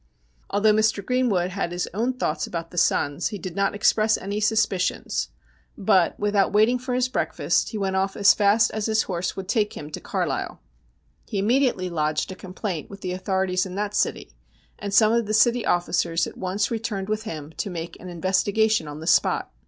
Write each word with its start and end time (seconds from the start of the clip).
Although 0.49 0.73
Mr. 0.73 1.05
Greenwood 1.05 1.51
had 1.51 1.71
his 1.71 1.87
own 1.93 2.13
thoughts 2.13 2.47
about 2.47 2.71
the 2.71 2.77
sons 2.79 3.27
he 3.27 3.37
did 3.37 3.55
not 3.55 3.75
express 3.75 4.17
any 4.17 4.39
suspicions, 4.39 5.29
but, 5.77 6.19
without 6.19 6.51
waiting 6.51 6.77
THE 6.77 6.81
SHINING 6.83 7.01
HAND 7.01 7.13
179 7.13 7.27
for 7.27 7.33
his 7.61 7.67
breakfast, 7.67 7.69
he 7.69 7.77
went 7.77 7.95
off 7.95 8.17
as 8.17 8.33
fast 8.33 8.71
as 8.71 8.87
his 8.87 9.03
horse 9.03 9.35
would 9.37 9.47
take 9.47 9.77
him 9.77 9.91
to 9.91 10.01
Carlisle. 10.01 10.59
He 11.27 11.37
immediately 11.37 11.91
lodged 11.91 12.31
a 12.31 12.35
complaint 12.35 12.89
with 12.89 13.01
the 13.01 13.11
authorities 13.11 13.67
in 13.67 13.75
that 13.75 13.93
city, 13.93 14.33
and 14.79 14.91
some 14.91 15.11
of 15.13 15.27
the 15.27 15.35
city 15.35 15.67
officers 15.67 16.25
at 16.25 16.35
once 16.35 16.71
returned 16.71 17.07
with 17.07 17.21
him 17.25 17.53
to 17.57 17.69
make 17.69 17.95
an 17.99 18.09
investigation 18.09 18.87
on 18.87 19.01
the 19.01 19.05
spot. 19.05 19.51